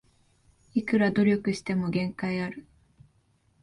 [0.73, 2.65] いくら努力しても限界ある